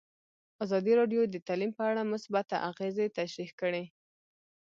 [0.63, 3.83] ازادي راډیو د تعلیم په اړه مثبت اغېزې تشریح کړي.